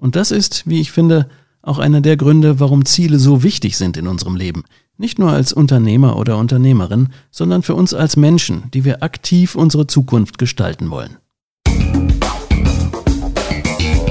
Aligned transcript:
Und 0.00 0.14
das 0.14 0.30
ist, 0.30 0.62
wie 0.66 0.80
ich 0.80 0.92
finde, 0.92 1.28
auch 1.60 1.80
einer 1.80 2.00
der 2.00 2.16
Gründe, 2.16 2.60
warum 2.60 2.84
Ziele 2.84 3.18
so 3.18 3.42
wichtig 3.42 3.76
sind 3.76 3.96
in 3.96 4.06
unserem 4.06 4.36
Leben. 4.36 4.62
Nicht 4.96 5.18
nur 5.18 5.32
als 5.32 5.52
Unternehmer 5.52 6.16
oder 6.16 6.38
Unternehmerin, 6.38 7.08
sondern 7.32 7.64
für 7.64 7.74
uns 7.74 7.94
als 7.94 8.16
Menschen, 8.16 8.70
die 8.72 8.84
wir 8.84 9.02
aktiv 9.02 9.56
unsere 9.56 9.88
Zukunft 9.88 10.38
gestalten 10.38 10.90
wollen. 10.90 11.16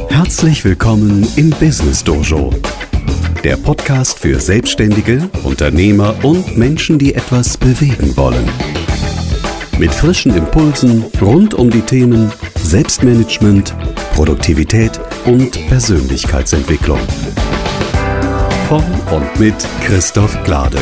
Herzlich 0.09 0.65
willkommen 0.65 1.25
im 1.37 1.51
Business 1.51 2.03
Dojo, 2.03 2.53
der 3.45 3.55
Podcast 3.55 4.19
für 4.19 4.41
Selbstständige, 4.41 5.29
Unternehmer 5.45 6.15
und 6.21 6.57
Menschen, 6.57 6.99
die 6.99 7.15
etwas 7.15 7.55
bewegen 7.55 8.17
wollen. 8.17 8.49
Mit 9.79 9.93
frischen 9.93 10.35
Impulsen 10.35 11.05
rund 11.21 11.53
um 11.53 11.69
die 11.69 11.81
Themen 11.81 12.31
Selbstmanagement, 12.67 13.73
Produktivität 14.13 14.99
und 15.23 15.51
Persönlichkeitsentwicklung. 15.69 16.99
Von 18.67 18.83
und 19.09 19.39
mit 19.39 19.55
Christoph 19.85 20.37
Glade. 20.43 20.81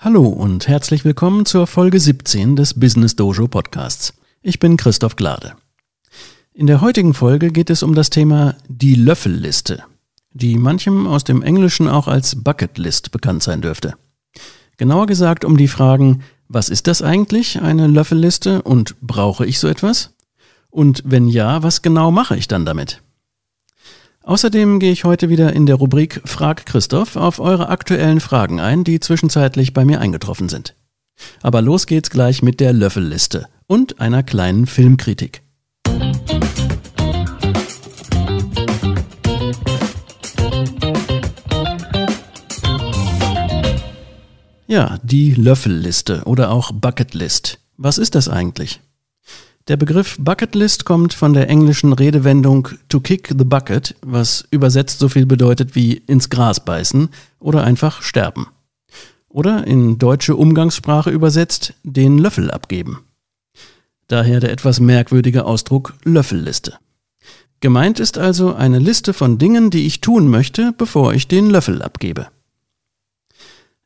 Hallo 0.00 0.28
und 0.28 0.66
herzlich 0.66 1.04
willkommen 1.04 1.44
zur 1.44 1.66
Folge 1.66 2.00
17 2.00 2.56
des 2.56 2.80
Business 2.80 3.14
Dojo 3.14 3.48
Podcasts. 3.48 4.14
Ich 4.40 4.58
bin 4.58 4.78
Christoph 4.78 5.16
Glade. 5.16 5.56
In 6.54 6.66
der 6.66 6.80
heutigen 6.80 7.12
Folge 7.12 7.50
geht 7.50 7.68
es 7.68 7.82
um 7.82 7.94
das 7.94 8.08
Thema 8.08 8.56
die 8.66 8.94
Löffelliste, 8.94 9.84
die 10.32 10.56
manchem 10.56 11.06
aus 11.06 11.22
dem 11.22 11.42
Englischen 11.42 11.86
auch 11.86 12.08
als 12.08 12.42
Bucketlist 12.42 13.10
bekannt 13.10 13.42
sein 13.42 13.60
dürfte. 13.60 13.92
Genauer 14.78 15.06
gesagt 15.06 15.44
um 15.44 15.58
die 15.58 15.68
Fragen, 15.68 16.22
was 16.48 16.68
ist 16.68 16.86
das 16.86 17.02
eigentlich, 17.02 17.60
eine 17.60 17.86
Löffelliste, 17.86 18.62
und 18.62 18.96
brauche 19.00 19.46
ich 19.46 19.58
so 19.58 19.68
etwas? 19.68 20.14
Und 20.70 21.02
wenn 21.04 21.28
ja, 21.28 21.62
was 21.62 21.82
genau 21.82 22.10
mache 22.10 22.36
ich 22.36 22.48
dann 22.48 22.64
damit? 22.64 23.02
Außerdem 24.22 24.78
gehe 24.78 24.92
ich 24.92 25.04
heute 25.04 25.30
wieder 25.30 25.54
in 25.54 25.64
der 25.64 25.76
Rubrik 25.76 26.20
Frag 26.24 26.66
Christoph 26.66 27.16
auf 27.16 27.38
eure 27.38 27.70
aktuellen 27.70 28.20
Fragen 28.20 28.60
ein, 28.60 28.84
die 28.84 29.00
zwischenzeitlich 29.00 29.72
bei 29.72 29.84
mir 29.84 30.00
eingetroffen 30.00 30.48
sind. 30.48 30.74
Aber 31.42 31.62
los 31.62 31.86
geht's 31.86 32.10
gleich 32.10 32.42
mit 32.42 32.60
der 32.60 32.72
Löffelliste 32.72 33.46
und 33.66 34.00
einer 34.00 34.22
kleinen 34.22 34.66
Filmkritik. 34.66 35.42
Ja, 44.70 44.98
die 45.02 45.32
Löffelliste 45.32 46.24
oder 46.26 46.50
auch 46.50 46.72
Bucketlist. 46.72 47.58
Was 47.78 47.96
ist 47.96 48.14
das 48.14 48.28
eigentlich? 48.28 48.80
Der 49.66 49.78
Begriff 49.78 50.18
Bucketlist 50.20 50.84
kommt 50.84 51.14
von 51.14 51.32
der 51.32 51.48
englischen 51.48 51.94
Redewendung 51.94 52.68
to 52.90 53.00
kick 53.00 53.28
the 53.28 53.46
bucket, 53.46 53.96
was 54.02 54.46
übersetzt 54.50 54.98
so 54.98 55.08
viel 55.08 55.24
bedeutet 55.24 55.74
wie 55.74 55.94
ins 55.94 56.28
Gras 56.28 56.62
beißen 56.62 57.08
oder 57.40 57.64
einfach 57.64 58.02
sterben. 58.02 58.48
Oder 59.30 59.66
in 59.66 59.96
deutsche 59.96 60.36
Umgangssprache 60.36 61.08
übersetzt 61.08 61.72
den 61.82 62.18
Löffel 62.18 62.50
abgeben. 62.50 63.04
Daher 64.06 64.40
der 64.40 64.52
etwas 64.52 64.80
merkwürdige 64.80 65.46
Ausdruck 65.46 65.94
Löffelliste. 66.04 66.74
Gemeint 67.60 68.00
ist 68.00 68.18
also 68.18 68.54
eine 68.54 68.80
Liste 68.80 69.14
von 69.14 69.38
Dingen, 69.38 69.70
die 69.70 69.86
ich 69.86 70.02
tun 70.02 70.28
möchte, 70.28 70.74
bevor 70.76 71.14
ich 71.14 71.26
den 71.26 71.48
Löffel 71.48 71.80
abgebe. 71.80 72.28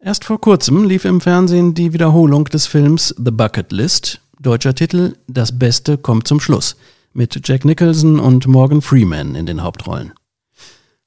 Erst 0.05 0.25
vor 0.25 0.41
kurzem 0.41 0.83
lief 0.83 1.05
im 1.05 1.21
Fernsehen 1.21 1.75
die 1.75 1.93
Wiederholung 1.93 2.47
des 2.47 2.67
Films 2.67 3.15
The 3.25 3.31
Bucket 3.31 3.71
List, 3.71 4.21
deutscher 4.41 4.75
Titel 4.75 5.15
Das 5.29 5.57
Beste 5.57 5.97
kommt 5.97 6.27
zum 6.27 6.41
Schluss, 6.41 6.75
mit 7.13 7.47
Jack 7.47 7.65
Nicholson 7.65 8.19
und 8.19 8.49
Morgan 8.49 8.83
Freeman 8.83 9.37
in 9.37 9.47
den 9.47 9.63
Hauptrollen. 9.63 10.13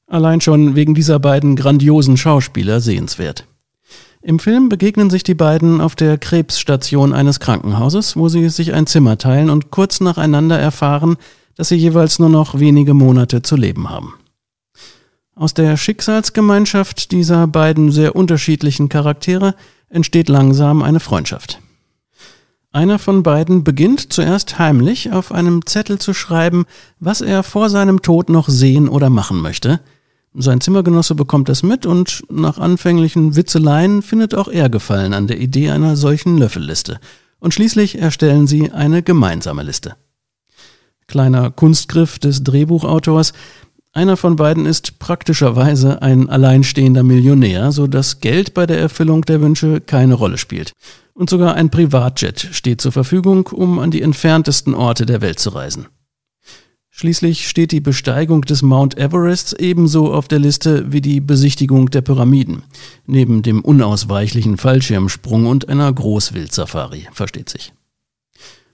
Allein 0.07 0.39
schon 0.39 0.75
wegen 0.75 0.95
dieser 0.95 1.19
beiden 1.19 1.57
grandiosen 1.57 2.15
Schauspieler 2.15 2.79
sehenswert. 2.79 3.45
Im 4.21 4.39
Film 4.39 4.69
begegnen 4.69 5.09
sich 5.09 5.23
die 5.23 5.35
beiden 5.35 5.81
auf 5.81 5.97
der 5.97 6.17
Krebsstation 6.17 7.11
eines 7.11 7.41
Krankenhauses, 7.41 8.15
wo 8.15 8.29
sie 8.29 8.47
sich 8.47 8.73
ein 8.73 8.87
Zimmer 8.87 9.17
teilen 9.17 9.49
und 9.49 9.71
kurz 9.71 9.99
nacheinander 9.99 10.57
erfahren, 10.57 11.17
dass 11.57 11.67
sie 11.67 11.75
jeweils 11.75 12.17
nur 12.17 12.29
noch 12.29 12.61
wenige 12.61 12.93
Monate 12.93 13.41
zu 13.41 13.57
leben 13.57 13.89
haben. 13.89 14.13
Aus 15.35 15.53
der 15.53 15.77
Schicksalsgemeinschaft 15.77 17.11
dieser 17.11 17.45
beiden 17.47 17.91
sehr 17.91 18.15
unterschiedlichen 18.15 18.89
Charaktere 18.89 19.55
entsteht 19.89 20.29
langsam 20.29 20.81
eine 20.81 20.99
Freundschaft. 20.99 21.59
Einer 22.71 22.99
von 22.99 23.23
beiden 23.23 23.63
beginnt 23.63 24.11
zuerst 24.11 24.57
heimlich 24.59 25.11
auf 25.11 25.31
einem 25.31 25.65
Zettel 25.65 25.99
zu 25.99 26.13
schreiben, 26.13 26.65
was 26.99 27.21
er 27.21 27.43
vor 27.43 27.69
seinem 27.69 28.01
Tod 28.01 28.29
noch 28.29 28.49
sehen 28.49 28.89
oder 28.89 29.09
machen 29.09 29.41
möchte– 29.41 29.79
sein 30.37 30.59
Zimmergenosse 30.59 31.15
bekommt 31.15 31.47
das 31.47 31.63
mit 31.63 31.85
und 31.85 32.23
nach 32.29 32.57
anfänglichen 32.57 33.37
Witzeleien 33.37 34.01
findet 34.01 34.35
auch 34.35 34.49
er 34.49 34.67
Gefallen 34.69 35.13
an 35.13 35.27
der 35.27 35.39
Idee 35.39 35.69
einer 35.69 35.95
solchen 35.95 36.37
Löffelliste. 36.37 36.99
Und 37.39 37.53
schließlich 37.53 37.99
erstellen 37.99 38.45
sie 38.45 38.69
eine 38.71 39.01
gemeinsame 39.01 39.63
Liste. 39.63 39.95
Kleiner 41.07 41.51
Kunstgriff 41.51 42.19
des 42.19 42.43
Drehbuchautors. 42.43 43.31
Einer 43.95 44.17
von 44.17 44.35
beiden 44.35 44.65
ist 44.65 44.99
praktischerweise 44.99 46.01
ein 46.01 46.29
alleinstehender 46.29 47.01
Millionär, 47.01 47.71
so 47.71 47.87
dass 47.87 48.19
Geld 48.19 48.53
bei 48.53 48.65
der 48.65 48.77
Erfüllung 48.77 49.21
der 49.21 49.39
Wünsche 49.39 49.79
keine 49.79 50.15
Rolle 50.15 50.37
spielt. 50.37 50.73
Und 51.13 51.29
sogar 51.29 51.55
ein 51.55 51.69
Privatjet 51.69 52.41
steht 52.51 52.81
zur 52.81 52.91
Verfügung, 52.91 53.47
um 53.47 53.79
an 53.79 53.91
die 53.91 54.01
entferntesten 54.01 54.73
Orte 54.73 55.05
der 55.05 55.21
Welt 55.21 55.39
zu 55.39 55.51
reisen. 55.51 55.87
Schließlich 56.89 57.47
steht 57.47 57.71
die 57.71 57.79
Besteigung 57.79 58.41
des 58.41 58.61
Mount 58.63 58.97
Everest 58.97 59.57
ebenso 59.61 60.13
auf 60.13 60.27
der 60.27 60.39
Liste 60.39 60.91
wie 60.91 61.01
die 61.01 61.21
Besichtigung 61.21 61.89
der 61.89 62.01
Pyramiden, 62.01 62.63
neben 63.05 63.43
dem 63.43 63.61
unausweichlichen 63.61 64.57
Fallschirmsprung 64.57 65.45
und 65.45 65.69
einer 65.69 65.91
Großwildsafari, 65.93 67.07
versteht 67.13 67.47
sich. 67.47 67.71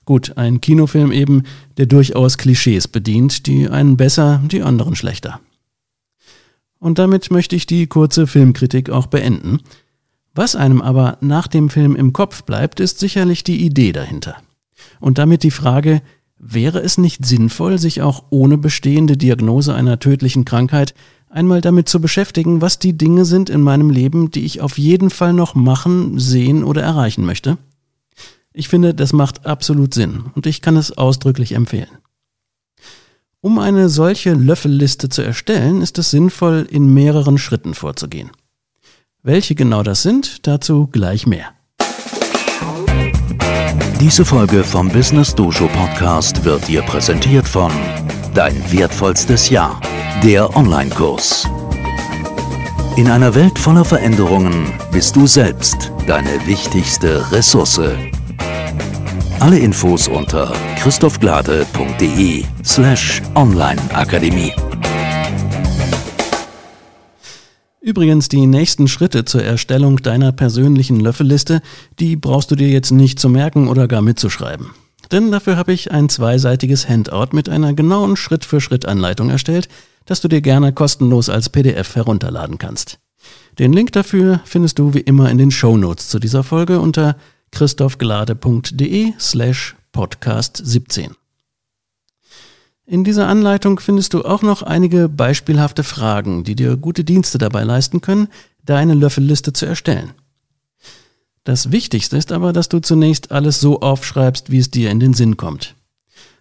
Gut, 0.06 0.38
ein 0.38 0.62
Kinofilm 0.62 1.12
eben, 1.12 1.44
der 1.78 1.85
durchaus 1.85 2.38
Klischees 2.38 2.88
bedient, 2.88 3.45
die 3.45 3.69
einen 3.69 3.97
besser, 3.97 4.41
die 4.45 4.63
anderen 4.63 4.95
schlechter. 4.95 5.39
Und 6.79 6.97
damit 6.97 7.29
möchte 7.29 7.56
ich 7.56 7.67
die 7.67 7.88
kurze 7.88 8.25
Filmkritik 8.25 8.90
auch 8.90 9.06
beenden. 9.06 9.59
Was 10.34 10.56
einem 10.56 10.81
aber 10.81 11.17
nach 11.22 11.47
dem 11.47 11.69
Film 11.69 11.95
im 11.95 12.13
Kopf 12.13 12.44
bleibt, 12.44 12.79
ist 12.79 13.00
sicherlich 13.00 13.44
die 13.44 13.63
Idee 13.63 13.91
dahinter. 13.91 14.38
Und 15.00 15.17
damit 15.17 15.44
die 15.44 15.51
Frage, 15.51 16.01
Wäre 16.44 16.79
es 16.79 16.97
nicht 16.97 17.23
sinnvoll, 17.23 17.78
sich 17.78 18.01
auch 18.01 18.23
ohne 18.31 18.57
bestehende 18.57 19.16
Diagnose 19.16 19.75
einer 19.75 20.00
tödlichen 20.00 20.44
Krankheit 20.44 20.95
einmal 21.29 21.61
damit 21.61 21.88
zu 21.88 22.01
beschäftigen, 22.01 22.61
was 22.61 22.79
die 22.79 22.97
Dinge 22.97 23.25
sind 23.25 23.51
in 23.51 23.61
meinem 23.61 23.91
Leben, 23.91 24.31
die 24.31 24.44
ich 24.44 24.59
auf 24.59 24.79
jeden 24.79 25.11
Fall 25.11 25.34
noch 25.34 25.53
machen, 25.53 26.17
sehen 26.17 26.63
oder 26.63 26.81
erreichen 26.81 27.28
möchte? 27.28 27.59
Ich 28.53 28.67
finde, 28.67 28.94
das 28.94 29.13
macht 29.13 29.45
absolut 29.45 29.94
Sinn 29.94 30.25
und 30.35 30.45
ich 30.45 30.62
kann 30.62 30.75
es 30.75 30.97
ausdrücklich 30.97 31.53
empfehlen. 31.53 31.89
Um 33.39 33.57
eine 33.59 33.89
solche 33.89 34.34
Löffelliste 34.34 35.09
zu 35.09 35.22
erstellen, 35.23 35.81
ist 35.81 35.97
es 35.97 36.12
sinnvoll, 36.12 36.67
in 36.69 36.94
mehreren 36.94 37.38
Schritten 37.38 37.73
vorzugehen. 37.73 38.29
Welche 39.23 39.56
genau 39.56 39.84
das 39.84 40.03
sind, 40.03 40.45
dazu 40.47 40.88
gleich 40.88 41.25
mehr. 41.25 41.53
Diese 44.00 44.25
Folge 44.25 44.63
vom 44.63 44.90
Business 44.90 45.34
Dojo 45.34 45.67
Podcast 45.67 46.44
wird 46.44 46.67
dir 46.67 46.81
präsentiert 46.81 47.47
von 47.47 47.72
Dein 48.34 48.56
wertvollstes 48.72 49.50
Jahr, 49.50 49.79
der 50.23 50.56
Online-Kurs. 50.56 51.47
In 52.97 53.09
einer 53.09 53.34
Welt 53.35 53.57
voller 53.57 53.85
Veränderungen 53.85 54.73
bist 54.91 55.16
du 55.16 55.25
selbst 55.25 55.91
deine 56.07 56.45
wichtigste 56.45 57.31
Ressource. 57.31 57.79
Alle 59.41 59.57
Infos 59.57 60.07
unter 60.07 60.53
christophglade.de 60.78 62.43
slash 62.64 63.23
onlineakademie. 63.34 64.53
Übrigens, 67.82 68.29
die 68.29 68.46
nächsten 68.46 68.88
Schritte 68.88 69.26
zur 69.26 69.43
Erstellung 69.43 69.97
deiner 69.97 70.32
persönlichen 70.32 70.99
Löffelliste, 70.99 71.64
die 71.99 72.17
brauchst 72.17 72.52
du 72.52 72.55
dir 72.55 72.67
jetzt 72.67 72.91
nicht 72.91 73.17
zu 73.17 73.29
merken 73.29 73.67
oder 73.67 73.88
gar 73.88 74.03
mitzuschreiben. 74.03 74.67
Denn 75.11 75.32
dafür 75.32 75.58
habe 75.58 75.73
ich 75.73 75.90
ein 75.90 76.08
zweiseitiges 76.08 76.88
Handout 76.88 77.29
mit 77.32 77.49
einer 77.49 77.73
genauen 77.73 78.17
Schritt-für-Schritt-Anleitung 78.17 79.32
erstellt, 79.32 79.70
das 80.05 80.22
du 80.22 80.28
dir 80.28 80.41
gerne 80.41 80.72
kostenlos 80.72 81.29
als 81.29 81.49
PDF 81.49 81.96
herunterladen 81.96 82.59
kannst. 82.59 82.99
Den 83.58 83.73
Link 83.73 83.91
dafür 83.93 84.41
findest 84.46 84.78
du 84.78 84.93
wie 84.93 84.99
immer 84.99 85.32
in 85.32 85.40
den 85.40 85.49
Show 85.49 85.78
Notes 85.78 86.09
zu 86.09 86.20
dieser 86.20 86.43
Folge 86.43 86.79
unter 86.79 87.16
christophglade.de 87.52 89.14
slash 89.20 89.76
podcast 89.92 90.62
17. 90.64 91.16
In 92.86 93.03
dieser 93.03 93.28
Anleitung 93.28 93.80
findest 93.80 94.14
du 94.14 94.26
auch 94.26 94.42
noch 94.42 94.64
einige 94.64 95.08
beispielhafte 95.08 95.84
Fragen, 95.84 96.44
die 96.44 96.56
dir 96.56 96.76
gute 96.76 97.03
Dienste 97.03 97.38
dabei 97.38 97.64
leisten 97.64 98.02
können, 98.02 98.28
deine 98.66 98.96
Löffelliste 98.96 99.53
zu 99.53 99.66
erstellen. 99.66 100.12
Das 101.44 101.72
Wichtigste 101.72 102.18
ist 102.18 102.32
aber, 102.32 102.53
dass 102.53 102.70
du 102.70 102.80
zunächst 102.80 103.32
alles 103.32 103.59
so 103.59 103.80
aufschreibst, 103.80 104.52
wie 104.52 104.59
es 104.59 104.72
dir 104.72 104.92
in 104.92 105.00
den 105.00 105.14
Sinn 105.14 105.38
kommt. 105.38 105.76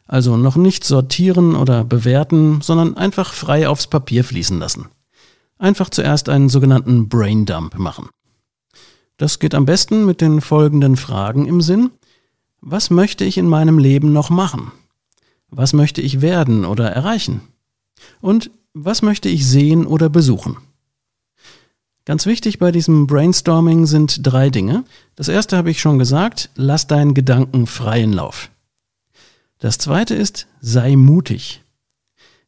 Also 0.07 0.37
noch 0.37 0.57
nicht 0.57 0.85
sortieren 0.85 1.55
oder 1.55 1.85
bewerten, 1.85 2.61
sondern 2.63 2.97
einfach 2.97 3.33
frei 3.33 3.69
aufs 3.69 3.87
Papier 3.87 4.25
fließen 4.25 4.59
lassen. 4.59 4.89
Einfach 5.59 5.89
zuerst 5.89 6.29
einen 6.29 6.49
sogenannten 6.49 7.09
Braindump 7.09 7.79
machen. 7.79 8.09
Das 9.21 9.39
geht 9.39 9.55
am 9.55 9.67
besten 9.67 10.07
mit 10.07 10.23
den 10.23 10.41
folgenden 10.41 10.97
Fragen 10.97 11.45
im 11.45 11.61
Sinn. 11.61 11.91
Was 12.63 12.89
möchte 12.89 13.23
ich 13.23 13.37
in 13.37 13.49
meinem 13.49 13.77
Leben 13.77 14.15
noch 14.15 14.31
machen? 14.31 14.73
Was 15.51 15.75
möchte 15.75 16.01
ich 16.01 16.23
werden 16.23 16.65
oder 16.65 16.91
erreichen? 16.91 17.43
Und 18.23 18.51
was 18.73 19.03
möchte 19.03 19.29
ich 19.29 19.47
sehen 19.47 19.87
oder 19.87 20.09
besuchen? 20.09 20.57
Ganz 22.07 22.25
wichtig 22.25 22.59
bei 22.59 22.73
diesem 22.73 23.07
Brainstorming 23.07 23.85
sind 23.85 24.27
drei 24.27 24.49
Dinge. 24.49 24.85
Das 25.17 25.29
erste 25.29 25.59
habe 25.59 25.71
ich 25.71 25.83
schon 25.83 25.99
gesagt, 25.99 26.49
lass 26.55 26.87
deinen 26.87 27.13
Gedanken 27.13 27.67
freien 27.67 28.15
Lauf. 28.15 28.49
Das 29.59 29.77
zweite 29.77 30.15
ist, 30.15 30.47
sei 30.63 30.97
mutig. 30.97 31.61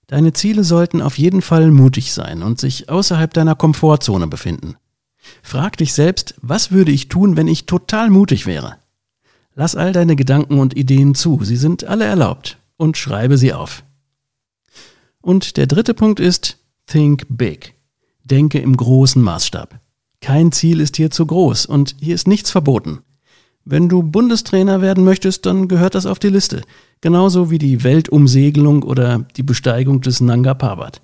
Deine 0.06 0.32
Ziele 0.32 0.64
sollten 0.64 1.02
auf 1.02 1.18
jeden 1.18 1.42
Fall 1.42 1.70
mutig 1.70 2.14
sein 2.14 2.42
und 2.42 2.58
sich 2.58 2.88
außerhalb 2.88 3.34
deiner 3.34 3.56
Komfortzone 3.56 4.26
befinden. 4.26 4.78
Frag 5.42 5.76
dich 5.76 5.92
selbst, 5.92 6.34
was 6.42 6.70
würde 6.70 6.92
ich 6.92 7.08
tun, 7.08 7.36
wenn 7.36 7.48
ich 7.48 7.66
total 7.66 8.10
mutig 8.10 8.46
wäre? 8.46 8.76
Lass 9.54 9.76
all 9.76 9.92
deine 9.92 10.16
Gedanken 10.16 10.58
und 10.58 10.76
Ideen 10.76 11.14
zu, 11.14 11.40
sie 11.42 11.56
sind 11.56 11.84
alle 11.84 12.04
erlaubt 12.04 12.58
und 12.76 12.96
schreibe 12.96 13.38
sie 13.38 13.52
auf. 13.52 13.84
Und 15.20 15.56
der 15.56 15.66
dritte 15.66 15.94
Punkt 15.94 16.20
ist, 16.20 16.58
think 16.86 17.26
big. 17.28 17.74
Denke 18.24 18.58
im 18.58 18.76
großen 18.76 19.22
Maßstab. 19.22 19.80
Kein 20.20 20.52
Ziel 20.52 20.80
ist 20.80 20.96
hier 20.96 21.10
zu 21.10 21.26
groß 21.26 21.66
und 21.66 21.96
hier 22.00 22.14
ist 22.14 22.28
nichts 22.28 22.50
verboten. 22.50 23.00
Wenn 23.64 23.88
du 23.88 24.02
Bundestrainer 24.02 24.80
werden 24.80 25.04
möchtest, 25.04 25.46
dann 25.46 25.68
gehört 25.68 25.94
das 25.94 26.06
auf 26.06 26.18
die 26.18 26.28
Liste. 26.28 26.62
Genauso 27.00 27.50
wie 27.50 27.58
die 27.58 27.84
Weltumsegelung 27.84 28.82
oder 28.82 29.18
die 29.36 29.42
Besteigung 29.42 30.00
des 30.00 30.20
Nanga 30.20 30.54
Parbat. 30.54 31.00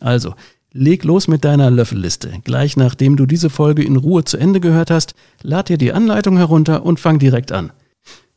Also, 0.00 0.34
leg 0.72 1.04
los 1.04 1.28
mit 1.28 1.44
deiner 1.44 1.70
Löffelliste. 1.70 2.40
Gleich 2.44 2.76
nachdem 2.76 3.16
du 3.16 3.26
diese 3.26 3.50
Folge 3.50 3.82
in 3.82 3.96
Ruhe 3.96 4.24
zu 4.24 4.36
Ende 4.36 4.60
gehört 4.60 4.90
hast, 4.90 5.14
lad 5.42 5.68
dir 5.68 5.78
die 5.78 5.92
Anleitung 5.92 6.36
herunter 6.36 6.84
und 6.84 7.00
fang 7.00 7.18
direkt 7.18 7.52
an. 7.52 7.72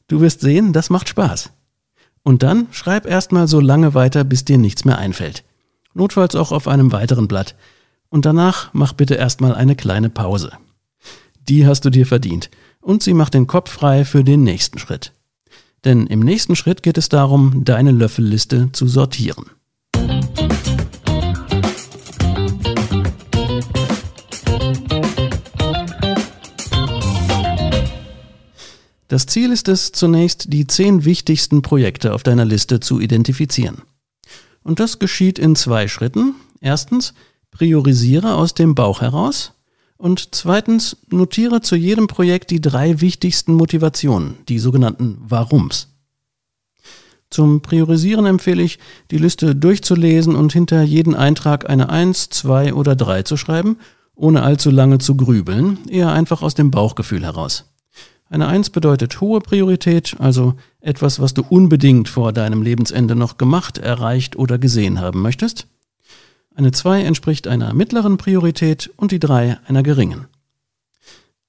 Du 0.08 0.22
wirst 0.22 0.42
sehen, 0.42 0.74
das 0.74 0.90
macht 0.90 1.10
Spaß. 1.10 1.52
Und 2.24 2.44
dann 2.44 2.68
schreib 2.72 3.06
erstmal 3.06 3.48
so 3.48 3.60
lange 3.60 3.94
weiter, 3.94 4.24
bis 4.24 4.46
dir 4.46 4.58
nichts 4.58 4.86
mehr 4.86 4.98
einfällt. 4.98 5.44
Notfalls 5.94 6.36
auch 6.36 6.52
auf 6.52 6.68
einem 6.68 6.92
weiteren 6.92 7.28
Blatt. 7.28 7.56
Und 8.10 8.26
danach 8.26 8.70
mach 8.74 8.94
bitte 8.94 9.16
erstmal 9.16 9.56
eine 9.56 9.76
kleine 9.76 10.10
Pause. 10.10 10.52
Die 11.48 11.66
hast 11.66 11.86
du 11.86 11.90
dir 11.90 12.06
verdient. 12.06 12.50
Und 12.82 13.04
sie 13.04 13.14
macht 13.14 13.34
den 13.34 13.48
Kopf 13.48 13.72
frei 13.72 14.06
für 14.06 14.24
den 14.24 14.44
nächsten 14.44 14.80
Schritt. 14.80 15.12
Denn 15.86 16.08
im 16.08 16.20
nächsten 16.20 16.56
Schritt 16.56 16.84
geht 16.84 16.98
es 16.98 17.10
darum, 17.10 17.64
deine 17.64 17.92
Löffelliste 17.92 18.72
zu 18.72 18.88
sortieren. 18.88 19.46
Das 29.16 29.28
Ziel 29.28 29.54
ist 29.54 29.70
es, 29.70 29.94
zunächst 29.94 30.52
die 30.52 30.68
zehn 30.68 31.06
wichtigsten 31.06 31.62
Projekte 31.62 32.14
auf 32.14 32.22
deiner 32.22 32.44
Liste 32.44 32.82
zu 32.82 33.00
identifizieren. 33.00 33.84
Und 34.62 34.82
das 34.82 35.00
geschieht 35.00 35.40
in 35.40 35.56
zwei 35.56 35.88
Schritten. 35.88 36.36
Erstens, 36.60 37.14
priorisiere 37.50 38.36
aus 38.36 38.56
dem 38.56 38.76
Bauch 38.76 39.00
heraus. 39.00 39.54
Und 39.96 40.36
zweitens, 40.36 40.98
notiere 41.08 41.62
zu 41.62 41.78
jedem 41.78 42.08
Projekt 42.08 42.52
die 42.52 42.60
drei 42.60 43.00
wichtigsten 43.00 43.54
Motivationen, 43.54 44.34
die 44.50 44.60
sogenannten 44.60 45.18
Warums. 45.22 45.96
Zum 47.30 47.62
Priorisieren 47.62 48.26
empfehle 48.26 48.64
ich, 48.64 48.80
die 49.12 49.18
Liste 49.18 49.56
durchzulesen 49.56 50.36
und 50.36 50.52
hinter 50.52 50.82
jeden 50.82 51.16
Eintrag 51.16 51.70
eine 51.70 51.88
1, 51.88 52.32
2 52.32 52.74
oder 52.74 52.98
3 52.98 53.24
zu 53.24 53.38
schreiben, 53.38 53.78
ohne 54.14 54.44
allzu 54.44 54.72
lange 54.72 54.98
zu 54.98 55.16
grübeln, 55.16 55.78
eher 55.88 56.12
einfach 56.12 56.42
aus 56.42 56.54
dem 56.54 56.70
Bauchgefühl 56.70 57.24
heraus. 57.24 57.72
Eine 58.30 58.48
Eins 58.48 58.70
bedeutet 58.70 59.22
hohe 59.22 59.40
Priorität, 59.40 60.16
also 60.20 60.56
etwas, 60.80 61.20
was 61.20 61.34
du 61.34 61.44
unbedingt 61.48 62.10
vor 62.10 62.34
deinem 62.34 62.62
Lebensende 62.62 63.16
noch 63.16 63.38
gemacht, 63.38 63.78
erreicht 63.78 64.36
oder 64.36 64.58
gesehen 64.58 65.00
haben 65.00 65.22
möchtest. 65.22 65.68
Eine 66.56 66.72
Zwei 66.72 67.02
entspricht 67.02 67.48
einer 67.48 67.74
mittleren 67.74 68.18
Priorität 68.18 68.90
und 68.96 69.12
die 69.12 69.20
Drei 69.20 69.60
einer 69.68 69.84
geringen. 69.84 70.28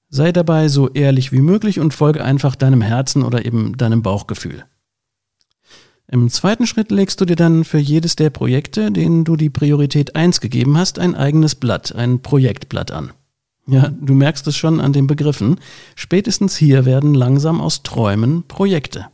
Sei 0.09 0.31
dabei 0.31 0.69
so 0.69 0.89
ehrlich 0.89 1.31
wie 1.31 1.41
möglich 1.41 1.79
und 1.79 1.93
folge 1.93 2.23
einfach 2.23 2.55
deinem 2.55 2.81
Herzen 2.81 3.23
oder 3.23 3.45
eben 3.45 3.75
deinem 3.77 4.03
Bauchgefühl. 4.03 4.63
Im 6.09 6.29
zweiten 6.29 6.65
Schritt 6.65 6.91
legst 6.91 7.19
du 7.19 7.25
dir 7.25 7.35
dann 7.35 7.65
für 7.65 7.79
jedes 7.79 8.15
der 8.15 8.29
Projekte, 8.29 8.91
denen 8.91 9.25
du 9.25 9.35
die 9.35 9.49
Priorität 9.49 10.15
1 10.15 10.39
gegeben 10.39 10.77
hast, 10.77 10.99
ein 10.99 11.15
eigenes 11.15 11.55
Blatt, 11.55 11.93
ein 11.93 12.21
Projektblatt 12.21 12.91
an. 12.91 13.11
Ja, 13.67 13.89
du 13.89 14.13
merkst 14.13 14.47
es 14.47 14.55
schon 14.55 14.79
an 14.79 14.93
den 14.93 15.07
Begriffen. 15.07 15.59
Spätestens 15.95 16.55
hier 16.55 16.85
werden 16.85 17.13
langsam 17.13 17.59
aus 17.59 17.83
Träumen 17.83 18.43
Projekte. 18.47 19.07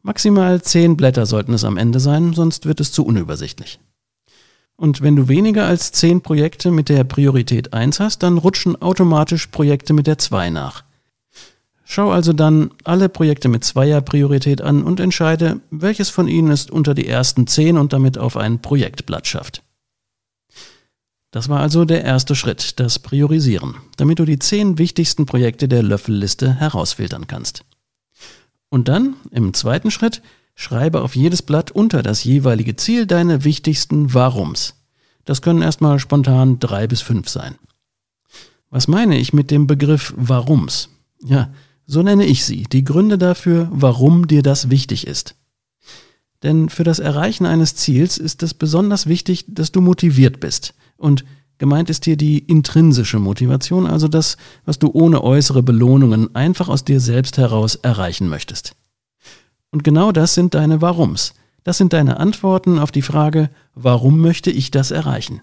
Maximal 0.00 0.62
zehn 0.62 0.96
Blätter 0.96 1.26
sollten 1.26 1.52
es 1.52 1.64
am 1.64 1.76
Ende 1.76 2.00
sein, 2.00 2.32
sonst 2.32 2.66
wird 2.66 2.80
es 2.80 2.90
zu 2.90 3.04
unübersichtlich. 3.04 3.78
Und 4.76 5.02
wenn 5.02 5.14
du 5.14 5.28
weniger 5.28 5.66
als 5.66 5.92
zehn 5.92 6.22
Projekte 6.22 6.70
mit 6.70 6.88
der 6.88 7.04
Priorität 7.04 7.72
1 7.72 8.00
hast, 8.00 8.22
dann 8.22 8.38
rutschen 8.38 8.80
automatisch 8.80 9.46
Projekte 9.48 9.92
mit 9.92 10.06
der 10.06 10.18
2 10.18 10.50
nach. 10.50 10.82
Schau 11.84 12.10
also 12.10 12.32
dann 12.32 12.70
alle 12.84 13.10
Projekte 13.10 13.50
mit 13.50 13.64
zweier 13.64 14.00
Priorität 14.00 14.62
an 14.62 14.82
und 14.82 14.98
entscheide, 14.98 15.60
welches 15.70 16.08
von 16.08 16.26
ihnen 16.26 16.50
es 16.50 16.70
unter 16.70 16.94
die 16.94 17.06
ersten 17.06 17.46
zehn 17.46 17.76
und 17.76 17.92
damit 17.92 18.16
auf 18.16 18.38
ein 18.38 18.62
Projektblatt 18.62 19.26
schafft. 19.26 19.62
Das 21.32 21.48
war 21.48 21.60
also 21.60 21.86
der 21.86 22.04
erste 22.04 22.36
Schritt, 22.36 22.78
das 22.78 22.98
Priorisieren, 22.98 23.76
damit 23.96 24.18
du 24.18 24.26
die 24.26 24.38
zehn 24.38 24.76
wichtigsten 24.76 25.24
Projekte 25.24 25.66
der 25.66 25.82
Löffelliste 25.82 26.54
herausfiltern 26.54 27.26
kannst. 27.26 27.64
Und 28.68 28.88
dann, 28.88 29.16
im 29.30 29.54
zweiten 29.54 29.90
Schritt, 29.90 30.20
schreibe 30.54 31.00
auf 31.00 31.16
jedes 31.16 31.40
Blatt 31.40 31.70
unter 31.70 32.02
das 32.02 32.22
jeweilige 32.22 32.76
Ziel 32.76 33.06
deine 33.06 33.44
wichtigsten 33.44 34.12
Warums. 34.12 34.74
Das 35.24 35.40
können 35.40 35.62
erstmal 35.62 35.98
spontan 35.98 36.60
drei 36.60 36.86
bis 36.86 37.00
fünf 37.00 37.30
sein. 37.30 37.54
Was 38.68 38.86
meine 38.86 39.16
ich 39.16 39.32
mit 39.32 39.50
dem 39.50 39.66
Begriff 39.66 40.12
Warums? 40.18 40.90
Ja, 41.24 41.50
so 41.86 42.02
nenne 42.02 42.26
ich 42.26 42.44
sie, 42.44 42.64
die 42.64 42.84
Gründe 42.84 43.16
dafür, 43.16 43.68
warum 43.72 44.26
dir 44.26 44.42
das 44.42 44.68
wichtig 44.68 45.06
ist. 45.06 45.34
Denn 46.42 46.68
für 46.68 46.84
das 46.84 46.98
Erreichen 46.98 47.46
eines 47.46 47.74
Ziels 47.74 48.18
ist 48.18 48.42
es 48.42 48.52
besonders 48.52 49.06
wichtig, 49.06 49.46
dass 49.48 49.72
du 49.72 49.80
motiviert 49.80 50.38
bist, 50.38 50.74
und 51.02 51.24
gemeint 51.58 51.90
ist 51.90 52.04
hier 52.04 52.16
die 52.16 52.38
intrinsische 52.38 53.18
Motivation, 53.18 53.86
also 53.86 54.08
das, 54.08 54.36
was 54.64 54.78
du 54.78 54.90
ohne 54.92 55.22
äußere 55.22 55.62
Belohnungen 55.62 56.34
einfach 56.34 56.68
aus 56.68 56.84
dir 56.84 57.00
selbst 57.00 57.38
heraus 57.38 57.74
erreichen 57.74 58.28
möchtest. 58.28 58.74
Und 59.70 59.84
genau 59.84 60.12
das 60.12 60.34
sind 60.34 60.54
deine 60.54 60.80
Warums. 60.80 61.34
Das 61.64 61.78
sind 61.78 61.92
deine 61.92 62.18
Antworten 62.18 62.78
auf 62.78 62.90
die 62.90 63.02
Frage, 63.02 63.50
warum 63.74 64.20
möchte 64.20 64.50
ich 64.50 64.70
das 64.70 64.90
erreichen? 64.90 65.42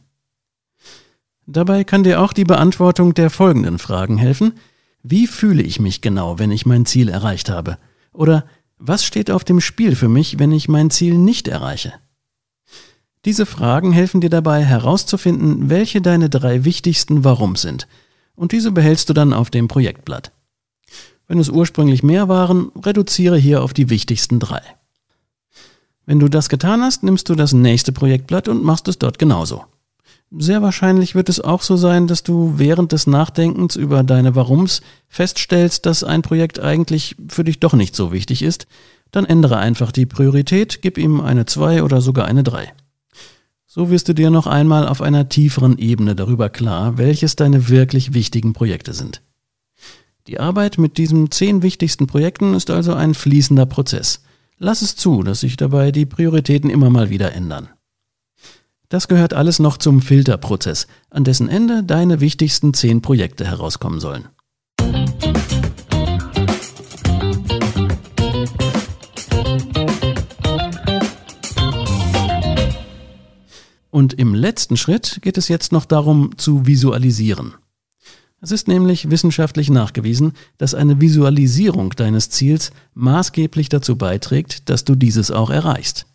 Dabei 1.46 1.84
kann 1.84 2.04
dir 2.04 2.22
auch 2.22 2.34
die 2.34 2.44
Beantwortung 2.44 3.13
der 3.13 3.30
folgenden 3.30 3.80
Fragen 3.80 4.18
helfen. 4.18 4.54
Wie 5.01 5.25
fühle 5.25 5.63
ich 5.63 5.80
mich 5.80 6.01
genau, 6.01 6.38
wenn 6.38 6.51
ich 6.51 6.66
mein 6.66 6.86
Ziel 6.86 7.10
erreicht 7.10 7.50
habe? 7.50 7.78
Oder 8.13 8.46
was 8.78 9.04
steht 9.04 9.32
auf 9.32 9.44
dem 9.44 9.62
Spiel 9.62 9.96
für 9.96 10.10
mich, 10.10 10.38
wenn 10.38 10.51
ich 10.51 10.70
mein 10.70 10.92
Ziel 10.92 11.18
nicht 11.18 11.48
erreiche? 11.48 11.94
Diese 13.26 13.46
Fragen 13.46 13.92
helfen 13.92 14.22
dir 14.22 14.30
dabei 14.30 14.64
herauszufinden, 14.64 15.70
welche 15.70 16.02
deine 16.02 16.30
drei 16.30 16.64
wichtigsten 16.64 17.24
Warum 17.26 17.56
sind. 17.58 17.88
Und 18.36 18.54
diese 18.54 18.72
behältst 18.72 19.10
du 19.10 19.14
dann 19.14 19.34
auf 19.34 19.50
dem 19.50 19.68
Projektblatt. 19.68 20.32
Wenn 21.28 21.40
es 21.40 21.50
ursprünglich 21.50 22.02
mehr 22.02 22.30
waren, 22.30 22.72
reduziere 22.84 23.38
hier 23.38 23.62
auf 23.62 23.74
die 23.74 23.90
wichtigsten 23.90 24.40
drei. 24.40 24.62
Wenn 26.06 26.20
du 26.20 26.30
das 26.30 26.50
getan 26.50 26.82
hast, 26.82 27.04
nimmst 27.04 27.30
du 27.30 27.36
das 27.36 27.54
nächste 27.54 27.92
Projektblatt 27.92 28.48
und 28.48 28.64
machst 28.64 28.88
es 28.88 28.98
dort 28.98 29.20
genauso. 29.20 29.66
Sehr 30.32 30.62
wahrscheinlich 30.62 31.14
wird 31.14 31.28
es 31.28 31.42
auch 31.42 31.62
so 31.62 31.76
sein, 31.76 32.08
dass 32.08 32.24
du 32.24 32.54
während 32.58 32.94
des 32.94 33.06
Nachdenkens 33.06 33.76
über 33.76 34.04
deine 34.04 34.36
Warums 34.36 34.82
feststellst, 35.08 35.86
dass 35.86 36.04
ein 36.04 36.22
Projekt 36.22 36.60
eigentlich 36.60 37.16
für 37.28 37.44
dich 37.44 37.60
doch 37.60 37.74
nicht 37.74 37.96
so 37.96 38.12
wichtig 38.12 38.42
ist. 38.42 38.66
Dann 39.12 39.26
ändere 39.26 39.58
einfach 39.58 39.92
die 39.92 40.06
Priorität, 40.06 40.82
gib 40.82 40.98
ihm 40.98 41.20
eine 41.20 41.46
2 41.46 41.84
oder 41.84 42.00
sogar 42.00 42.26
eine 42.26 42.44
3. 42.44 42.72
So 43.72 43.92
wirst 43.92 44.10
du 44.10 44.14
dir 44.14 44.32
noch 44.32 44.48
einmal 44.48 44.88
auf 44.88 45.00
einer 45.00 45.30
tieferen 45.30 45.78
Ebene 45.78 46.16
darüber 46.16 46.50
klar, 46.50 46.98
welches 46.98 47.36
deine 47.36 47.70
wirklich 47.70 48.16
wichtigen 48.16 48.54
Projekte 48.54 48.94
sind. 48.94 49.22
Die 50.26 50.40
Arbeit 50.40 50.80
mit 50.80 50.98
diesen 50.98 51.30
zehn 51.30 51.62
wichtigsten 51.62 52.08
Projekten 52.08 52.56
ist 52.56 52.72
also 52.72 52.96
ein 52.96 53.14
fließender 53.14 53.68
Prozess. 53.68 54.24
Lass 54.58 54.82
es 54.82 54.96
zu, 54.96 55.22
dass 55.22 55.42
sich 55.42 55.56
dabei 55.56 55.92
die 55.92 56.08
Prioritäten 56.08 56.72
immer 56.72 56.90
mal 56.90 57.12
wieder 57.12 57.34
ändern. 57.34 57.70
Das 58.90 59.08
gehört 59.08 59.36
alles 59.36 59.60
noch 59.60 59.78
zum 59.78 60.02
Filterprozess, 60.02 60.88
an 61.12 61.24
dessen 61.24 61.48
Ende 61.48 61.84
deine 61.84 62.22
wichtigsten 62.22 62.74
zehn 62.74 63.04
Projekte 63.04 63.46
herauskommen 63.46 64.00
sollen. 64.00 64.30
Und 74.00 74.13
im 74.13 74.34
letzten 74.34 74.77
Schritt 74.77 75.20
geht 75.24 75.38
es 75.38 75.50
jetzt 75.50 75.74
noch 75.74 75.84
darum 75.84 76.38
zu 76.38 76.65
visualisieren. 76.65 77.56
Es 78.39 78.50
ist 78.50 78.70
nämlich 78.70 79.12
wissenschaftlich 79.12 79.70
nachgewiesen, 79.70 80.32
dass 80.58 80.74
eine 80.74 81.01
Visualisierung 81.01 81.89
deines 81.89 82.29
Ziels 82.29 82.72
maßgeblich 82.94 83.68
dazu 83.68 83.98
beiträgt, 83.98 84.70
dass 84.70 84.86
du 84.86 84.96
dieses 84.96 85.32
auch 85.32 85.50
erreichst. 85.50 86.06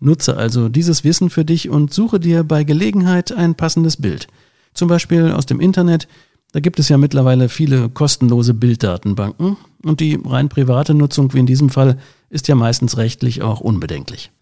Nutze 0.00 0.36
also 0.36 0.68
dieses 0.68 1.04
Wissen 1.04 1.30
für 1.30 1.44
dich 1.44 1.68
und 1.68 1.94
suche 1.94 2.18
dir 2.18 2.42
bei 2.42 2.64
Gelegenheit 2.64 3.30
ein 3.30 3.54
passendes 3.54 3.98
Bild. 3.98 4.26
Zum 4.74 4.88
Beispiel 4.88 5.30
aus 5.30 5.46
dem 5.46 5.60
Internet, 5.60 6.08
da 6.50 6.58
gibt 6.58 6.80
es 6.80 6.88
ja 6.88 6.98
mittlerweile 6.98 7.48
viele 7.48 7.88
kostenlose 7.88 8.52
Bilddatenbanken 8.52 9.56
und 9.84 10.00
die 10.00 10.18
rein 10.24 10.48
private 10.48 10.92
Nutzung 10.92 11.32
wie 11.34 11.38
in 11.38 11.46
diesem 11.46 11.70
Fall 11.70 11.98
ist 12.30 12.48
ja 12.48 12.56
meistens 12.56 12.96
rechtlich 12.96 13.42
auch 13.42 13.60
unbedenklich. 13.60 14.32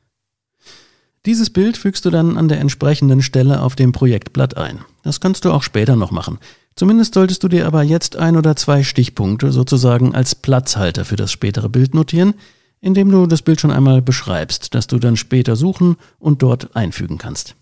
Dieses 1.27 1.49
Bild 1.49 1.79
fügst 1.79 2.05
du 2.05 2.11
dann 2.11 2.37
an 2.37 2.49
der 2.49 2.61
entsprechenden 2.61 3.23
Stelle 3.23 3.63
auf 3.63 3.77
dem 3.77 3.93
Projektblatt 3.93 4.59
ein. 4.59 4.81
Das 5.03 5.21
kannst 5.21 5.45
du 5.45 5.53
auch 5.53 5.63
später 5.63 5.97
noch 5.97 6.11
machen. 6.11 6.39
Zumindest 6.77 7.15
solltest 7.15 7.43
du 7.43 7.49
dir 7.49 7.67
aber 7.67 7.83
jetzt 7.83 8.17
ein 8.17 8.37
oder 8.37 8.57
zwei 8.57 8.83
Stichpunkte 8.83 9.51
sozusagen 9.51 10.15
als 10.15 10.35
Platzhalter 10.35 11.05
für 11.05 11.17
das 11.17 11.33
spätere 11.33 11.69
Bild 11.69 11.95
notieren, 11.95 12.35
indem 12.81 13.11
du 13.11 13.27
das 13.27 13.41
Bild 13.41 13.61
schon 13.61 13.71
einmal 13.71 14.03
beschreibst, 14.03 14.75
das 14.75 14.87
du 14.87 14.99
dann 14.99 15.17
später 15.17 15.57
suchen 15.57 15.97
und 16.19 16.43
dort 16.43 16.77
einfügen 16.77 17.17
kannst. 17.17 17.55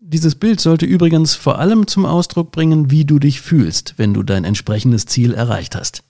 Dieses 0.00 0.34
Bild 0.34 0.60
sollte 0.60 0.86
übrigens 0.86 1.36
vor 1.36 1.58
allem 1.60 1.86
zum 1.86 2.04
Ausdruck 2.04 2.50
bringen, 2.50 2.90
wie 2.90 3.04
du 3.04 3.20
dich 3.20 3.40
fühlst, 3.40 3.94
wenn 3.96 4.12
du 4.12 4.24
dein 4.24 4.44
entsprechendes 4.44 5.06
Ziel 5.06 5.34
erreicht 5.34 5.76
hast. 5.76 6.02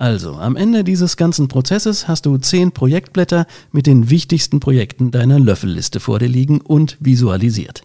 Also, 0.00 0.36
am 0.36 0.56
Ende 0.56 0.82
dieses 0.82 1.18
ganzen 1.18 1.48
Prozesses 1.48 2.08
hast 2.08 2.24
du 2.24 2.38
zehn 2.38 2.72
Projektblätter 2.72 3.46
mit 3.70 3.86
den 3.86 4.08
wichtigsten 4.08 4.58
Projekten 4.58 5.10
deiner 5.10 5.38
Löffelliste 5.38 6.00
vor 6.00 6.18
dir 6.18 6.26
liegen 6.26 6.62
und 6.62 6.96
visualisiert. 7.00 7.82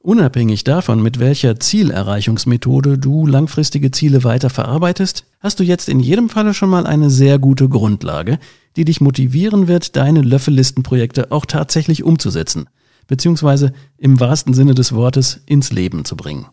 Unabhängig 0.00 0.64
davon, 0.64 1.00
mit 1.00 1.20
welcher 1.20 1.60
Zielerreichungsmethode 1.60 2.98
du 2.98 3.28
langfristige 3.28 3.92
Ziele 3.92 4.24
weiter 4.24 4.50
verarbeitest, 4.50 5.24
hast 5.38 5.60
du 5.60 5.62
jetzt 5.62 5.88
in 5.88 6.00
jedem 6.00 6.28
Falle 6.28 6.52
schon 6.52 6.70
mal 6.70 6.84
eine 6.84 7.10
sehr 7.10 7.38
gute 7.38 7.68
Grundlage, 7.68 8.40
die 8.74 8.84
dich 8.84 9.00
motivieren 9.00 9.68
wird, 9.68 9.94
deine 9.94 10.20
Löffellistenprojekte 10.20 11.30
auch 11.30 11.46
tatsächlich 11.46 12.02
umzusetzen, 12.02 12.68
beziehungsweise 13.06 13.72
im 13.98 14.18
wahrsten 14.18 14.52
Sinne 14.52 14.74
des 14.74 14.92
Wortes 14.92 15.42
ins 15.46 15.70
Leben 15.70 16.04
zu 16.04 16.16
bringen. 16.16 16.46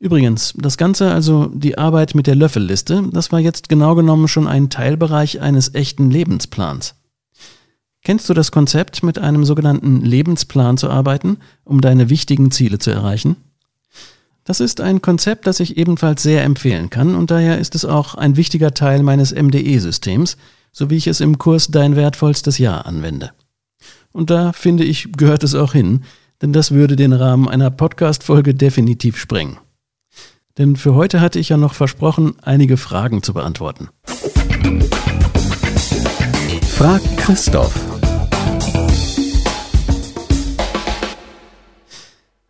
Übrigens, 0.00 0.54
das 0.56 0.78
Ganze, 0.78 1.12
also 1.12 1.50
die 1.52 1.76
Arbeit 1.76 2.14
mit 2.14 2.26
der 2.26 2.34
Löffelliste, 2.34 3.04
das 3.12 3.32
war 3.32 3.38
jetzt 3.38 3.68
genau 3.68 3.94
genommen 3.94 4.28
schon 4.28 4.48
ein 4.48 4.70
Teilbereich 4.70 5.42
eines 5.42 5.74
echten 5.74 6.10
Lebensplans. 6.10 6.94
Kennst 8.02 8.26
du 8.30 8.32
das 8.32 8.50
Konzept, 8.50 9.02
mit 9.02 9.18
einem 9.18 9.44
sogenannten 9.44 10.00
Lebensplan 10.00 10.78
zu 10.78 10.88
arbeiten, 10.88 11.36
um 11.64 11.82
deine 11.82 12.08
wichtigen 12.08 12.50
Ziele 12.50 12.78
zu 12.78 12.90
erreichen? 12.90 13.36
Das 14.44 14.60
ist 14.60 14.80
ein 14.80 15.02
Konzept, 15.02 15.46
das 15.46 15.60
ich 15.60 15.76
ebenfalls 15.76 16.22
sehr 16.22 16.44
empfehlen 16.44 16.88
kann 16.88 17.14
und 17.14 17.30
daher 17.30 17.58
ist 17.58 17.74
es 17.74 17.84
auch 17.84 18.14
ein 18.14 18.38
wichtiger 18.38 18.72
Teil 18.72 19.02
meines 19.02 19.34
MDE-Systems, 19.34 20.38
so 20.72 20.88
wie 20.88 20.96
ich 20.96 21.08
es 21.08 21.20
im 21.20 21.36
Kurs 21.36 21.68
Dein 21.68 21.94
wertvollstes 21.94 22.56
Jahr 22.56 22.86
anwende. 22.86 23.32
Und 24.12 24.30
da 24.30 24.54
finde 24.54 24.84
ich, 24.84 25.12
gehört 25.12 25.44
es 25.44 25.54
auch 25.54 25.74
hin, 25.74 26.04
denn 26.40 26.54
das 26.54 26.70
würde 26.70 26.96
den 26.96 27.12
Rahmen 27.12 27.50
einer 27.50 27.70
Podcast-Folge 27.70 28.54
definitiv 28.54 29.18
sprengen. 29.18 29.58
Denn 30.60 30.76
für 30.76 30.94
heute 30.94 31.22
hatte 31.22 31.38
ich 31.38 31.48
ja 31.48 31.56
noch 31.56 31.72
versprochen, 31.72 32.34
einige 32.42 32.76
Fragen 32.76 33.22
zu 33.22 33.32
beantworten. 33.32 33.88
Frag 36.68 37.00
Christoph. 37.16 37.72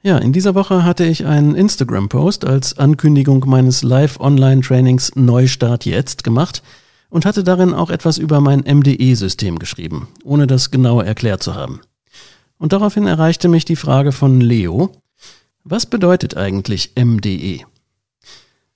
Ja, 0.03 0.19
in 0.19 0.33
dieser 0.33 0.57
Woche 0.57 0.83
hatte 0.83 1.05
ich 1.05 1.25
einen 1.25 1.55
Instagram-Post 1.55 2.45
als 2.45 2.77
Ankündigung 2.77 3.45
meines 3.47 3.85
Live-Online-Trainings 3.85 5.15
Neustart 5.15 5.87
jetzt 5.87 6.25
gemacht 6.25 6.65
und 7.11 7.25
hatte 7.25 7.45
darin 7.45 7.73
auch 7.73 7.91
etwas 7.91 8.19
über 8.19 8.41
mein 8.41 8.65
MDE-System 8.67 9.61
geschrieben, 9.61 10.09
ohne 10.25 10.49
das 10.49 10.73
genauer 10.73 11.05
erklärt 11.05 11.45
zu 11.45 11.55
haben. 11.55 11.81
Und 12.59 12.73
daraufhin 12.73 13.07
erreichte 13.07 13.47
mich 13.47 13.65
die 13.65 13.77
Frage 13.77 14.11
von 14.11 14.41
Leo, 14.41 14.91
was 15.63 15.87
bedeutet 15.87 16.37
eigentlich 16.37 16.95
MDE? 16.99 17.61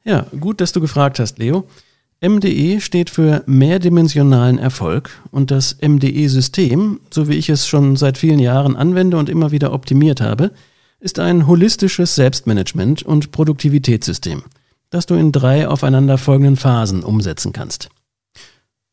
Ja, 0.05 0.27
gut, 0.39 0.61
dass 0.61 0.73
du 0.73 0.81
gefragt 0.81 1.19
hast, 1.19 1.39
Leo. 1.39 1.67
MDE 2.21 2.81
steht 2.81 3.11
für 3.11 3.43
mehrdimensionalen 3.47 4.59
Erfolg 4.59 5.11
und 5.31 5.51
das 5.51 5.77
MDE-System, 5.81 7.01
so 7.11 7.29
wie 7.29 7.35
ich 7.35 7.49
es 7.49 7.67
schon 7.67 7.97
seit 7.97 8.17
vielen 8.17 8.39
Jahren 8.39 8.77
anwende 8.77 9.17
und 9.17 9.29
immer 9.29 9.51
wieder 9.51 9.73
optimiert 9.73 10.21
habe, 10.21 10.53
ist 11.01 11.19
ein 11.19 11.47
holistisches 11.47 12.15
Selbstmanagement 12.15 13.03
und 13.03 13.31
Produktivitätssystem, 13.31 14.43
das 14.89 15.07
du 15.07 15.15
in 15.15 15.33
drei 15.33 15.69
aufeinanderfolgenden 15.69 16.57
Phasen 16.57 17.03
umsetzen 17.03 17.53
kannst. 17.53 17.91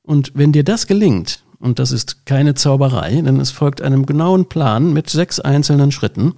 Und 0.03 0.31
wenn 0.35 0.51
dir 0.51 0.63
das 0.63 0.87
gelingt, 0.87 1.43
und 1.59 1.79
das 1.79 1.91
ist 1.91 2.25
keine 2.25 2.55
Zauberei, 2.55 3.21
denn 3.21 3.39
es 3.39 3.51
folgt 3.51 3.81
einem 3.81 4.05
genauen 4.05 4.49
Plan 4.49 4.91
mit 4.91 5.09
sechs 5.09 5.39
einzelnen 5.39 5.91
Schritten, 5.91 6.33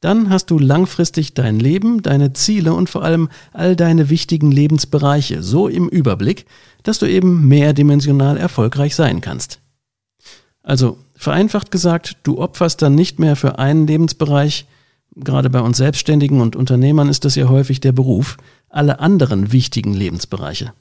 dann 0.00 0.30
hast 0.30 0.46
du 0.50 0.58
langfristig 0.58 1.34
dein 1.34 1.58
Leben, 1.58 2.02
deine 2.02 2.32
Ziele 2.32 2.72
und 2.72 2.88
vor 2.88 3.04
allem 3.04 3.28
all 3.52 3.76
deine 3.76 4.10
wichtigen 4.10 4.50
Lebensbereiche 4.50 5.42
so 5.42 5.68
im 5.68 5.88
Überblick, 5.88 6.46
dass 6.82 6.98
du 6.98 7.06
eben 7.06 7.48
mehrdimensional 7.48 8.36
erfolgreich 8.36 8.94
sein 8.94 9.20
kannst. 9.20 9.60
Also 10.62 10.98
vereinfacht 11.14 11.70
gesagt, 11.70 12.16
du 12.22 12.38
opferst 12.38 12.82
dann 12.82 12.94
nicht 12.94 13.18
mehr 13.18 13.36
für 13.36 13.58
einen 13.58 13.86
Lebensbereich, 13.86 14.66
gerade 15.16 15.50
bei 15.50 15.60
uns 15.60 15.78
Selbstständigen 15.78 16.40
und 16.40 16.56
Unternehmern 16.56 17.08
ist 17.08 17.24
das 17.24 17.34
ja 17.34 17.48
häufig 17.48 17.80
der 17.80 17.92
Beruf, 17.92 18.36
alle 18.68 19.00
anderen 19.00 19.52
wichtigen 19.52 19.94
Lebensbereiche. 19.94 20.72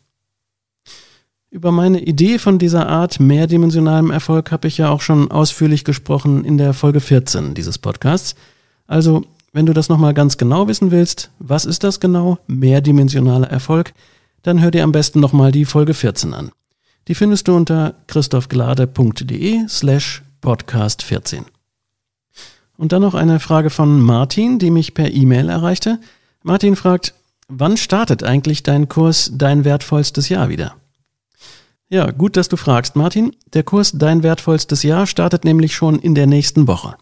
Über 1.50 1.72
meine 1.72 2.02
Idee 2.02 2.40
von 2.40 2.60
dieser 2.60 2.88
Art 2.88 3.20
mehrdimensionalem 3.20 4.12
Erfolg 4.12 4.52
habe 4.52 4.68
ich 4.68 4.78
ja 4.78 4.90
auch 4.90 5.02
schon 5.02 5.32
ausführlich 5.32 5.86
gesprochen 5.86 6.44
in 6.44 6.58
der 6.58 6.74
Folge 6.74 7.00
14 7.00 7.54
dieses 7.54 7.78
Podcasts. 7.78 8.36
Also, 8.88 9.24
wenn 9.54 9.66
du 9.66 9.74
das 9.74 9.90
nochmal 9.90 10.14
ganz 10.14 10.38
genau 10.38 10.68
wissen 10.68 10.92
willst, 10.92 11.30
was 11.40 11.66
ist 11.66 11.84
das 11.84 12.00
genau, 12.00 12.40
mehrdimensionaler 12.48 13.50
Erfolg, 13.50 13.94
dann 14.44 14.62
hör 14.62 14.72
dir 14.72 14.84
am 14.84 14.92
besten 14.92 15.20
nochmal 15.20 15.52
die 15.52 15.66
Folge 15.66 15.94
14 15.94 16.34
an. 16.34 16.52
Die 17.08 17.16
findest 17.16 17.48
du 17.48 17.56
unter 17.56 17.96
christophglade.de 18.08 19.68
slash 19.68 20.24
podcast 20.42 21.04
14. 21.04 21.46
Und 22.78 22.92
dann 22.92 23.02
noch 23.02 23.16
eine 23.16 23.40
Frage 23.40 23.70
von 23.70 24.00
Martin, 24.02 24.60
die 24.60 24.72
mich 24.72 24.94
per 24.94 25.12
E-Mail 25.12 25.50
erreichte. 25.50 26.00
Martin 26.44 26.76
fragt, 26.76 27.14
wann 27.48 27.76
startet 27.76 28.24
eigentlich 28.24 28.64
dein 28.64 28.88
Kurs 28.88 29.32
Dein 29.34 29.66
wertvollstes 29.66 30.30
Jahr 30.30 30.50
wieder? 30.50 30.76
Ja, 31.90 32.12
gut, 32.12 32.38
dass 32.38 32.50
du 32.50 32.58
fragst, 32.58 32.96
Martin. 32.96 33.36
Der 33.54 33.64
Kurs 33.64 33.94
Dein 33.94 34.22
wertvollstes 34.22 34.84
Jahr 34.84 35.08
startet 35.08 35.46
nämlich 35.46 35.76
schon 35.76 36.00
in 36.00 36.14
der 36.14 36.28
nächsten 36.28 36.68
Woche. 36.68 36.96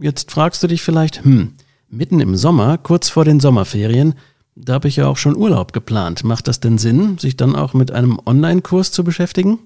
Jetzt 0.00 0.30
fragst 0.30 0.62
du 0.62 0.66
dich 0.66 0.82
vielleicht, 0.82 1.24
hm, 1.24 1.54
mitten 1.88 2.20
im 2.20 2.36
Sommer, 2.36 2.78
kurz 2.78 3.08
vor 3.10 3.24
den 3.24 3.40
Sommerferien, 3.40 4.14
da 4.54 4.74
habe 4.74 4.88
ich 4.88 4.96
ja 4.96 5.06
auch 5.06 5.16
schon 5.16 5.36
Urlaub 5.36 5.72
geplant. 5.72 6.24
Macht 6.24 6.48
das 6.48 6.60
denn 6.60 6.78
Sinn, 6.78 7.18
sich 7.18 7.36
dann 7.36 7.54
auch 7.54 7.74
mit 7.74 7.92
einem 7.92 8.18
Online-Kurs 8.24 8.92
zu 8.92 9.04
beschäftigen? 9.04 9.58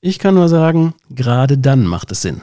Ich 0.00 0.18
kann 0.18 0.34
nur 0.34 0.48
sagen, 0.48 0.94
gerade 1.10 1.58
dann 1.58 1.86
macht 1.86 2.12
es 2.12 2.22
Sinn. 2.22 2.42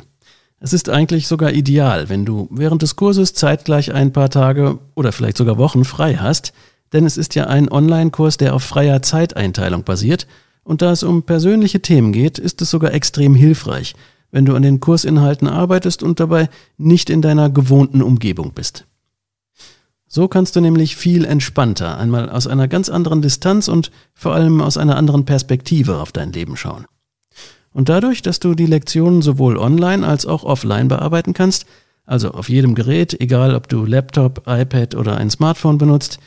Es 0.60 0.74
ist 0.74 0.90
eigentlich 0.90 1.28
sogar 1.28 1.52
ideal, 1.52 2.08
wenn 2.08 2.26
du 2.26 2.48
während 2.50 2.82
des 2.82 2.96
Kurses 2.96 3.34
zeitgleich 3.34 3.94
ein 3.94 4.14
paar 4.14 4.30
Tage 4.30 4.80
oder 4.96 5.12
vielleicht 5.12 5.38
sogar 5.38 5.58
Wochen 5.58 5.84
frei 5.84 6.16
hast, 6.16 6.54
denn 6.94 7.06
es 7.06 7.18
ist 7.18 7.36
ja 7.36 7.48
ein 7.48 7.70
Online-Kurs, 7.70 8.38
der 8.38 8.56
auf 8.56 8.64
freier 8.64 9.02
Zeiteinteilung 9.02 9.84
basiert 9.84 10.28
und 10.64 10.82
da 10.82 10.92
es 10.92 11.04
um 11.04 11.24
persönliche 11.24 11.82
Themen 11.82 12.14
geht, 12.14 12.40
ist 12.40 12.62
es 12.62 12.70
sogar 12.70 12.94
extrem 12.94 13.36
hilfreich, 13.36 13.96
wenn 14.34 14.46
du 14.46 14.56
an 14.56 14.64
den 14.64 14.80
Kursinhalten 14.80 15.48
arbeitest 15.48 16.04
und 16.04 16.20
dabei 16.20 16.50
nicht 16.78 17.10
in 17.12 17.22
deiner 17.22 17.52
gewohnten 17.52 18.02
Umgebung 18.02 18.52
bist. 18.54 18.86
So 20.08 20.28
kannst 20.28 20.56
du 20.56 20.62
nämlich 20.62 20.96
viel 20.96 21.24
entspannter 21.24 21.98
einmal 21.98 22.30
aus 22.30 22.48
einer 22.48 22.68
ganz 22.68 22.90
anderen 22.90 23.22
Distanz 23.22 23.68
und 23.68 23.92
vor 24.14 24.34
allem 24.34 24.60
aus 24.60 24.76
einer 24.76 24.98
anderen 24.98 25.26
Perspektive 25.26 26.00
auf 26.00 26.12
dein 26.12 26.34
Leben 26.34 26.58
schauen. 26.58 26.86
Und 27.72 27.90
dadurch, 27.90 28.24
dass 28.24 28.40
du 28.40 28.56
die 28.56 28.66
Lektionen 28.66 29.22
sowohl 29.22 29.58
online 29.58 30.06
als 30.06 30.26
auch 30.26 30.44
offline 30.44 30.88
bearbeiten 30.88 31.34
kannst, 31.34 31.66
also 32.06 32.32
auf 32.32 32.50
jedem 32.50 32.74
Gerät, 32.76 33.20
egal 33.22 33.56
ob 33.56 33.70
du 33.70 33.86
Laptop, 33.86 34.44
iPad 34.48 34.96
oder 34.96 35.18
ein 35.18 35.30
Smartphone 35.30 35.78
benutzt, 35.78 36.20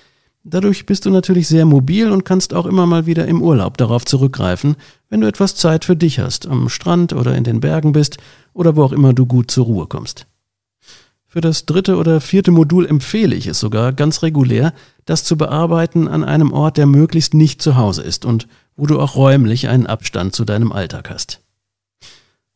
Dadurch 0.49 0.87
bist 0.87 1.05
du 1.05 1.11
natürlich 1.11 1.49
sehr 1.49 1.65
mobil 1.65 2.09
und 2.09 2.25
kannst 2.25 2.55
auch 2.55 2.67
immer 2.67 2.87
mal 2.87 3.05
wieder 3.05 3.27
im 3.27 3.43
Urlaub 3.43 3.77
darauf 3.79 4.05
zurückgreifen, 4.05 4.77
wenn 5.09 5.21
du 5.21 5.27
etwas 5.27 5.57
Zeit 5.57 5.85
für 5.85 5.97
dich 5.97 6.21
hast, 6.21 6.47
am 6.47 6.69
Strand 6.69 7.13
oder 7.13 7.35
in 7.35 7.43
den 7.43 7.59
Bergen 7.59 7.91
bist 7.91 8.19
oder 8.53 8.77
wo 8.77 8.85
auch 8.85 8.93
immer 8.93 9.13
du 9.13 9.27
gut 9.27 9.51
zur 9.51 9.65
Ruhe 9.65 9.89
kommst. 9.89 10.27
Für 11.27 11.41
das 11.41 11.67
dritte 11.67 11.97
oder 11.97 12.21
vierte 12.21 12.53
Modul 12.53 12.87
empfehle 12.87 13.35
ich 13.35 13.49
es 13.49 13.59
sogar 13.59 13.93
ganz 13.93 14.23
regulär, 14.23 14.73
das 15.05 15.25
zu 15.25 15.37
bearbeiten 15.37 16.07
an 16.07 16.23
einem 16.23 16.53
Ort, 16.53 16.77
der 16.77 16.87
möglichst 16.87 17.35
nicht 17.35 17.61
zu 17.61 17.75
Hause 17.75 18.05
ist 18.05 18.25
und 18.25 18.47
wo 18.77 18.87
du 18.87 19.01
auch 19.01 19.17
räumlich 19.17 19.67
einen 19.67 19.89
Abstand 19.89 20.37
zu 20.37 20.45
deinem 20.45 20.71
Alltag 20.71 21.11
hast. 21.11 21.41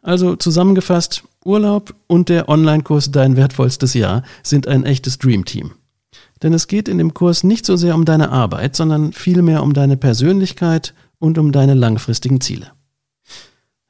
Also 0.01 0.37
zusammengefasst, 0.37 1.25
Urlaub 1.45 1.93
und 2.07 2.29
der 2.29 2.49
Online-Kurs 2.49 3.11
Dein 3.11 3.37
wertvollstes 3.37 3.95
Jahr 3.95 4.23
sind 4.45 4.69
ein 4.69 4.85
echtes 4.85 5.19
Dreamteam. 5.19 5.73
Denn 6.43 6.55
es 6.55 6.69
geht 6.69 6.89
in 6.89 6.99
dem 6.99 7.15
Kurs 7.15 7.45
nicht 7.45 7.67
so 7.67 7.77
sehr 7.77 7.95
um 7.95 8.05
deine 8.05 8.31
Arbeit, 8.31 8.77
sondern 8.77 9.13
vielmehr 9.13 9.63
um 9.63 9.75
deine 9.75 9.97
Persönlichkeit 9.97 10.95
und 11.19 11.39
um 11.39 11.53
deine 11.53 11.75
langfristigen 11.75 12.41
Ziele. 12.41 12.73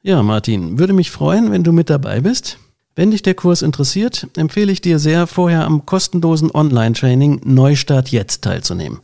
Ja, 0.01 0.23
Martin, 0.23 0.79
würde 0.79 0.93
mich 0.93 1.11
freuen, 1.11 1.51
wenn 1.51 1.63
du 1.63 1.71
mit 1.71 1.89
dabei 1.89 2.21
bist. 2.21 2.57
Wenn 2.95 3.11
dich 3.11 3.21
der 3.21 3.35
Kurs 3.35 3.61
interessiert, 3.61 4.27
empfehle 4.35 4.71
ich 4.71 4.81
dir 4.81 4.99
sehr, 4.99 5.27
vorher 5.27 5.65
am 5.65 5.85
kostenlosen 5.85 6.51
Online-Training 6.51 7.41
Neustart 7.45 8.09
jetzt 8.09 8.41
teilzunehmen. 8.43 8.99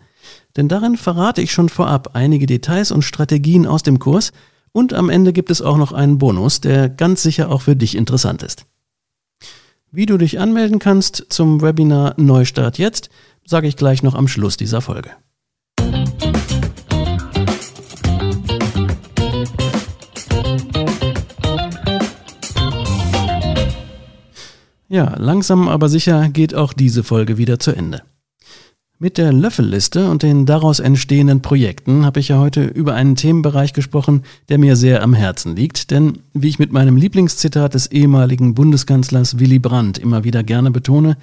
Denn 0.57 0.67
darin 0.67 0.97
verrate 0.97 1.41
ich 1.41 1.53
schon 1.53 1.69
vorab 1.69 2.15
einige 2.15 2.47
Details 2.47 2.91
und 2.91 3.03
Strategien 3.03 3.65
aus 3.65 3.83
dem 3.83 3.99
Kurs 3.99 4.33
und 4.71 4.93
am 4.93 5.09
Ende 5.09 5.31
gibt 5.33 5.51
es 5.51 5.61
auch 5.61 5.77
noch 5.77 5.93
einen 5.93 6.17
Bonus, 6.17 6.59
der 6.61 6.89
ganz 6.89 7.23
sicher 7.23 7.49
auch 7.49 7.61
für 7.61 7.75
dich 7.75 7.95
interessant 7.95 8.43
ist. 8.43 8.65
Wie 9.91 10.05
du 10.05 10.17
dich 10.17 10.39
anmelden 10.39 10.79
kannst 10.79 11.27
zum 11.29 11.61
Webinar 11.61 12.15
Neustart 12.17 12.77
jetzt, 12.77 13.09
sage 13.47 13.67
ich 13.67 13.77
gleich 13.77 14.03
noch 14.03 14.13
am 14.13 14.27
Schluss 14.27 14.57
dieser 14.57 14.81
Folge. 14.81 15.11
Ja, 24.89 25.15
langsam 25.17 25.67
aber 25.67 25.89
sicher 25.89 26.29
geht 26.29 26.55
auch 26.55 26.73
diese 26.73 27.03
Folge 27.03 27.37
wieder 27.37 27.59
zu 27.59 27.71
Ende. 27.71 28.03
Mit 28.99 29.19
der 29.19 29.31
Löffelliste 29.31 30.09
und 30.09 30.23
den 30.23 30.47
daraus 30.47 30.79
entstehenden 30.79 31.41
Projekten 31.41 32.03
habe 32.03 32.19
ich 32.19 32.29
ja 32.29 32.39
heute 32.39 32.63
über 32.63 32.95
einen 32.95 33.15
Themenbereich 33.15 33.73
gesprochen, 33.73 34.23
der 34.49 34.57
mir 34.57 34.75
sehr 34.75 35.03
am 35.03 35.13
Herzen 35.13 35.55
liegt, 35.55 35.91
denn 35.91 36.19
wie 36.33 36.47
ich 36.47 36.57
mit 36.57 36.71
meinem 36.71 36.97
Lieblingszitat 36.97 37.75
des 37.75 37.87
ehemaligen 37.91 38.55
Bundeskanzlers 38.55 39.39
Willy 39.39 39.59
Brandt 39.59 39.99
immer 39.99 40.23
wieder 40.23 40.41
gerne 40.41 40.71
betone, 40.71 41.15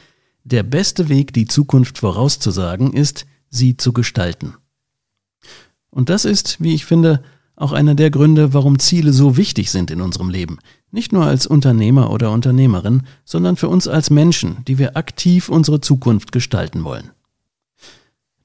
der 0.45 0.63
beste 0.63 1.09
Weg, 1.09 1.33
die 1.33 1.47
Zukunft 1.47 1.99
vorauszusagen, 1.99 2.93
ist, 2.93 3.27
sie 3.51 3.77
zu 3.77 3.93
gestalten. 3.93 4.55
Und 5.91 6.09
das 6.11 6.25
ist, 6.25 6.61
wie 6.61 6.75
ich 6.75 6.85
finde, 6.85 7.23
auch 7.57 7.73
einer 7.73 7.95
der 7.95 8.11
Gründe, 8.11 8.53
warum 8.53 8.79
Ziele 8.79 9.13
so 9.13 9.37
wichtig 9.37 9.71
sind 9.71 9.91
in 9.91 10.01
unserem 10.01 10.29
Leben. 10.29 10.59
Nicht 10.91 11.13
nur 11.13 11.25
als 11.25 11.47
Unternehmer 11.47 12.11
oder 12.11 12.33
Unternehmerin, 12.33 13.05
sondern 13.25 13.57
für 13.57 13.69
uns 13.69 13.89
als 13.89 14.11
Menschen, 14.11 14.65
die 14.67 14.79
wir 14.79 14.97
aktiv 14.97 15.49
unsere 15.49 15.81
Zukunft 15.81 16.33
gestalten 16.33 16.85
wollen. 16.85 17.11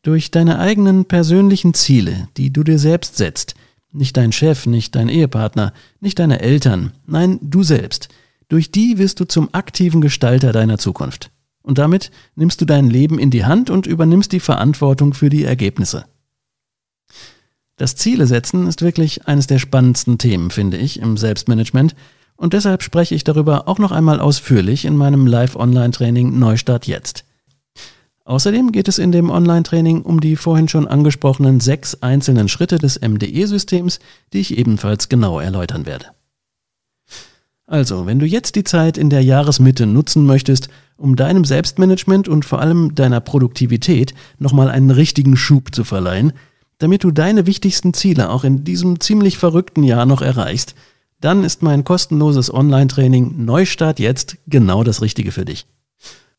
Durch 0.03 0.31
deine 0.31 0.59
eigenen 0.59 1.05
persönlichen 1.05 1.73
Ziele, 1.73 2.29
die 2.37 2.53
du 2.53 2.63
dir 2.63 2.79
selbst 2.79 3.17
setzt, 3.17 3.55
nicht 3.91 4.15
dein 4.15 4.31
Chef, 4.31 4.67
nicht 4.67 4.95
dein 4.95 5.09
Ehepartner, 5.09 5.73
nicht 5.99 6.19
deine 6.19 6.41
Eltern, 6.41 6.91
nein, 7.05 7.39
du 7.41 7.63
selbst, 7.63 8.09
durch 8.47 8.71
die 8.71 8.97
wirst 8.97 9.19
du 9.19 9.25
zum 9.25 9.49
aktiven 9.53 10.01
Gestalter 10.01 10.51
deiner 10.51 10.77
Zukunft. 10.77 11.31
Und 11.61 11.77
damit 11.77 12.11
nimmst 12.35 12.61
du 12.61 12.65
dein 12.65 12.89
Leben 12.89 13.19
in 13.19 13.31
die 13.31 13.45
Hand 13.45 13.69
und 13.69 13.85
übernimmst 13.85 14.31
die 14.31 14.39
Verantwortung 14.39 15.13
für 15.13 15.29
die 15.29 15.43
Ergebnisse. 15.43 16.05
Das 17.77 17.95
Ziele 17.95 18.27
setzen 18.27 18.67
ist 18.67 18.81
wirklich 18.81 19.27
eines 19.27 19.47
der 19.47 19.59
spannendsten 19.59 20.17
Themen, 20.17 20.51
finde 20.51 20.77
ich, 20.77 20.99
im 20.99 21.15
Selbstmanagement. 21.15 21.95
Und 22.35 22.53
deshalb 22.53 22.83
spreche 22.83 23.15
ich 23.15 23.23
darüber 23.23 23.67
auch 23.67 23.79
noch 23.79 23.91
einmal 23.91 24.19
ausführlich 24.19 24.85
in 24.85 24.97
meinem 24.97 25.27
Live-Online-Training 25.27 26.37
Neustart 26.37 26.87
jetzt. 26.87 27.25
Außerdem 28.25 28.71
geht 28.71 28.87
es 28.87 28.99
in 28.99 29.11
dem 29.11 29.29
Online-Training 29.29 30.03
um 30.03 30.19
die 30.19 30.35
vorhin 30.35 30.67
schon 30.67 30.87
angesprochenen 30.87 31.59
sechs 31.59 31.95
einzelnen 31.95 32.47
Schritte 32.47 32.77
des 32.77 33.01
MDE-Systems, 33.01 33.99
die 34.33 34.39
ich 34.39 34.57
ebenfalls 34.57 35.09
genau 35.09 35.39
erläutern 35.39 35.85
werde. 35.85 36.05
Also, 37.65 38.05
wenn 38.05 38.19
du 38.19 38.25
jetzt 38.25 38.55
die 38.55 38.63
Zeit 38.63 38.97
in 38.97 39.09
der 39.09 39.23
Jahresmitte 39.23 39.85
nutzen 39.85 40.25
möchtest, 40.25 40.69
um 40.99 41.15
deinem 41.15 41.45
Selbstmanagement 41.45 42.27
und 42.27 42.45
vor 42.45 42.59
allem 42.59 42.93
deiner 42.93 43.21
Produktivität 43.21 44.13
nochmal 44.37 44.69
einen 44.69 44.91
richtigen 44.91 45.37
Schub 45.37 45.73
zu 45.73 45.83
verleihen, 45.83 46.33
damit 46.77 47.03
du 47.03 47.11
deine 47.11 47.45
wichtigsten 47.45 47.93
Ziele 47.93 48.29
auch 48.29 48.43
in 48.43 48.63
diesem 48.63 48.99
ziemlich 48.99 49.37
verrückten 49.37 49.83
Jahr 49.83 50.05
noch 50.05 50.21
erreichst, 50.21 50.75
dann 51.21 51.43
ist 51.43 51.61
mein 51.61 51.83
kostenloses 51.83 52.53
Online-Training 52.53 53.45
Neustart 53.45 53.99
jetzt 53.99 54.37
genau 54.47 54.83
das 54.83 55.01
Richtige 55.01 55.31
für 55.31 55.45
dich. 55.45 55.65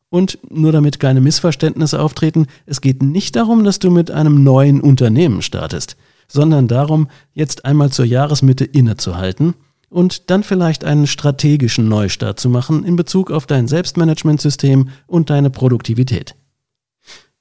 Und 0.09 0.39
nur 0.49 0.71
damit 0.71 0.99
keine 0.99 1.21
Missverständnisse 1.21 2.01
auftreten, 2.01 2.47
es 2.65 2.81
geht 2.81 3.01
nicht 3.01 3.35
darum, 3.35 3.63
dass 3.63 3.79
du 3.79 3.91
mit 3.91 4.11
einem 4.11 4.43
neuen 4.43 4.81
Unternehmen 4.81 5.41
startest, 5.41 5.95
sondern 6.27 6.67
darum, 6.67 7.07
jetzt 7.33 7.65
einmal 7.65 7.91
zur 7.91 8.05
Jahresmitte 8.05 8.65
innezuhalten 8.65 9.53
und 9.91 10.29
dann 10.31 10.43
vielleicht 10.43 10.83
einen 10.83 11.05
strategischen 11.05 11.87
Neustart 11.87 12.39
zu 12.39 12.49
machen 12.49 12.85
in 12.85 12.95
Bezug 12.95 13.29
auf 13.29 13.45
dein 13.45 13.67
Selbstmanagementsystem 13.67 14.89
und 15.05 15.29
deine 15.29 15.49
Produktivität. 15.49 16.35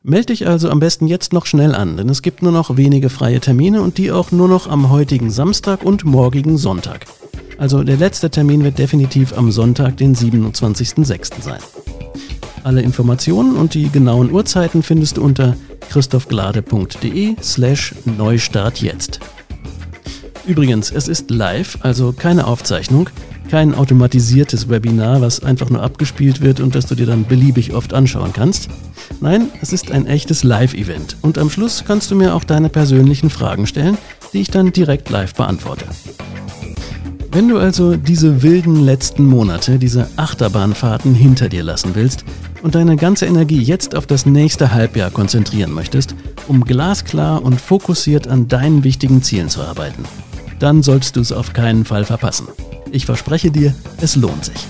Meld 0.02 0.30
dich 0.30 0.46
also 0.46 0.68
am 0.70 0.80
besten 0.80 1.06
jetzt 1.06 1.32
noch 1.32 1.46
schnell 1.46 1.74
an, 1.74 1.96
denn 1.96 2.08
es 2.08 2.22
gibt 2.22 2.42
nur 2.42 2.52
noch 2.52 2.76
wenige 2.76 3.08
freie 3.08 3.40
Termine 3.40 3.82
und 3.82 3.98
die 3.98 4.10
auch 4.10 4.32
nur 4.32 4.48
noch 4.48 4.66
am 4.66 4.90
heutigen 4.90 5.30
Samstag 5.30 5.84
und 5.84 6.04
morgigen 6.04 6.58
Sonntag. 6.58 7.06
Also 7.58 7.84
der 7.84 7.98
letzte 7.98 8.30
Termin 8.30 8.64
wird 8.64 8.78
definitiv 8.78 9.36
am 9.36 9.52
Sonntag, 9.52 9.98
den 9.98 10.16
27.06. 10.16 11.42
sein. 11.42 11.60
Alle 12.64 12.82
Informationen 12.82 13.56
und 13.56 13.74
die 13.74 13.90
genauen 13.90 14.32
Uhrzeiten 14.32 14.82
findest 14.82 15.18
du 15.18 15.22
unter 15.22 15.56
christophglade.de 15.90 17.36
slash 17.42 17.94
Neustart 18.06 18.80
jetzt. 18.80 19.20
Übrigens, 20.46 20.90
es 20.90 21.08
ist 21.08 21.30
live, 21.30 21.78
also 21.82 22.12
keine 22.12 22.46
Aufzeichnung, 22.46 23.10
kein 23.50 23.74
automatisiertes 23.74 24.68
Webinar, 24.68 25.20
was 25.20 25.42
einfach 25.42 25.70
nur 25.70 25.82
abgespielt 25.82 26.40
wird 26.40 26.60
und 26.60 26.74
das 26.74 26.86
du 26.86 26.94
dir 26.94 27.06
dann 27.06 27.24
beliebig 27.24 27.74
oft 27.74 27.92
anschauen 27.92 28.32
kannst. 28.32 28.68
Nein, 29.20 29.48
es 29.60 29.72
ist 29.72 29.90
ein 29.90 30.06
echtes 30.06 30.44
Live-Event 30.44 31.16
und 31.22 31.36
am 31.36 31.50
Schluss 31.50 31.84
kannst 31.86 32.10
du 32.10 32.14
mir 32.14 32.34
auch 32.34 32.44
deine 32.44 32.68
persönlichen 32.68 33.28
Fragen 33.28 33.66
stellen, 33.66 33.98
die 34.32 34.40
ich 34.40 34.50
dann 34.50 34.72
direkt 34.72 35.10
live 35.10 35.34
beantworte. 35.34 35.84
Wenn 37.32 37.48
du 37.48 37.58
also 37.58 37.96
diese 37.96 38.42
wilden 38.42 38.74
letzten 38.84 39.24
Monate, 39.24 39.78
diese 39.78 40.08
Achterbahnfahrten 40.16 41.14
hinter 41.14 41.48
dir 41.48 41.62
lassen 41.62 41.90
willst 41.94 42.24
und 42.62 42.74
deine 42.74 42.96
ganze 42.96 43.26
Energie 43.26 43.62
jetzt 43.62 43.94
auf 43.94 44.06
das 44.06 44.26
nächste 44.26 44.72
Halbjahr 44.72 45.10
konzentrieren 45.10 45.72
möchtest, 45.72 46.16
um 46.48 46.64
glasklar 46.64 47.42
und 47.42 47.60
fokussiert 47.60 48.26
an 48.26 48.48
deinen 48.48 48.82
wichtigen 48.82 49.22
Zielen 49.22 49.48
zu 49.48 49.62
arbeiten, 49.62 50.04
dann 50.60 50.82
solltest 50.82 51.16
du 51.16 51.20
es 51.20 51.32
auf 51.32 51.52
keinen 51.52 51.84
Fall 51.84 52.04
verpassen. 52.04 52.46
Ich 52.92 53.06
verspreche 53.06 53.50
dir, 53.50 53.74
es 54.00 54.14
lohnt 54.14 54.44
sich. 54.44 54.66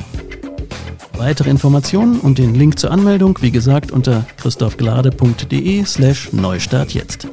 Weitere 1.19 1.51
Informationen 1.51 2.19
und 2.19 2.39
den 2.39 2.55
Link 2.55 2.79
zur 2.79 2.91
Anmeldung, 2.91 3.39
wie 3.43 3.51
gesagt, 3.51 3.93
unter 3.93 4.25
christophglade.de 4.39 5.85
slash 5.85 6.33
Neustart 6.33 6.93
jetzt. 6.93 7.29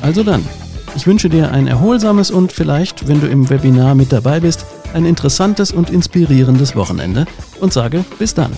Also 0.00 0.22
dann, 0.22 0.44
ich 0.94 1.06
wünsche 1.06 1.28
dir 1.28 1.50
ein 1.50 1.66
erholsames 1.66 2.30
und 2.30 2.52
vielleicht, 2.52 3.08
wenn 3.08 3.20
du 3.20 3.26
im 3.26 3.50
Webinar 3.50 3.94
mit 3.94 4.12
dabei 4.12 4.38
bist, 4.40 4.64
ein 4.94 5.06
interessantes 5.06 5.72
und 5.72 5.90
inspirierendes 5.90 6.76
Wochenende 6.76 7.26
und 7.60 7.72
sage 7.72 8.04
bis 8.18 8.34
dann. 8.34 8.52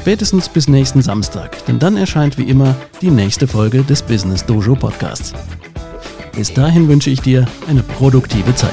Spätestens 0.00 0.48
bis 0.48 0.68
nächsten 0.68 1.02
Samstag, 1.02 1.64
denn 1.66 1.78
dann 1.78 1.96
erscheint 1.96 2.38
wie 2.38 2.44
immer 2.44 2.76
die 3.00 3.10
nächste 3.10 3.48
Folge 3.48 3.82
des 3.82 4.02
Business 4.02 4.44
Dojo 4.44 4.76
Podcasts. 4.76 5.32
Bis 6.36 6.52
dahin 6.52 6.86
wünsche 6.86 7.08
ich 7.08 7.22
dir 7.22 7.46
eine 7.66 7.82
produktive 7.82 8.54
Zeit. 8.54 8.70